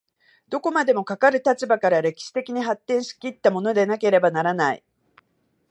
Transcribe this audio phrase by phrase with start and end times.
[0.49, 4.83] どこまでもかかる立場から歴史的に発展し来ったものでなければならない。